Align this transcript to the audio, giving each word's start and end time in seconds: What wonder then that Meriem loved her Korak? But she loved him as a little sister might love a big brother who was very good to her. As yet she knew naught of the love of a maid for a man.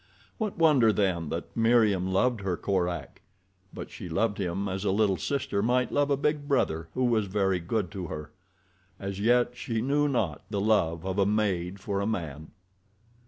What 0.39 0.57
wonder 0.57 0.91
then 0.91 1.29
that 1.29 1.55
Meriem 1.55 2.11
loved 2.11 2.41
her 2.41 2.57
Korak? 2.57 3.21
But 3.71 3.91
she 3.91 4.09
loved 4.09 4.39
him 4.39 4.67
as 4.67 4.83
a 4.83 4.89
little 4.89 5.17
sister 5.17 5.61
might 5.61 5.91
love 5.91 6.09
a 6.09 6.17
big 6.17 6.47
brother 6.47 6.87
who 6.95 7.03
was 7.05 7.27
very 7.27 7.59
good 7.59 7.91
to 7.91 8.07
her. 8.07 8.31
As 8.99 9.19
yet 9.19 9.51
she 9.55 9.79
knew 9.79 10.07
naught 10.07 10.37
of 10.39 10.49
the 10.49 10.59
love 10.59 11.05
of 11.05 11.19
a 11.19 11.25
maid 11.27 11.79
for 11.79 12.01
a 12.01 12.07
man. 12.07 12.49